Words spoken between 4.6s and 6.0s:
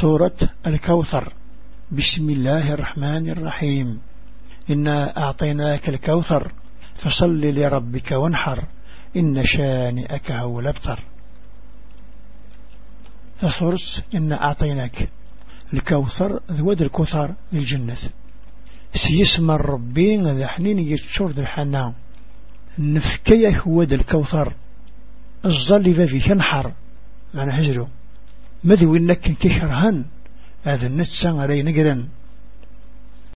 إنا أعطيناك